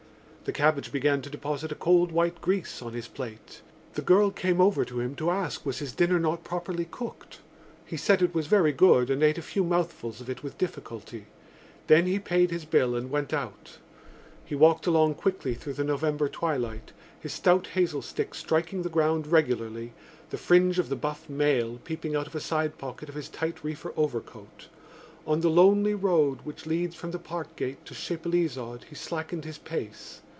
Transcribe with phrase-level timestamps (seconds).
[0.43, 3.61] The cabbage began to deposit a cold white grease on his plate.
[3.93, 7.39] The girl came over to him to ask was his dinner not properly cooked.
[7.85, 11.27] He said it was very good and ate a few mouthfuls of it with difficulty.
[11.87, 13.77] Then he paid his bill and went out.
[14.43, 19.27] He walked along quickly through the November twilight, his stout hazel stick striking the ground
[19.27, 19.93] regularly,
[20.31, 23.63] the fringe of the buff Mail peeping out of a side pocket of his tight
[23.63, 24.67] reefer overcoat.
[25.25, 30.21] On the lonely road which leads from the Parkgate to Chapelizod he slackened his pace.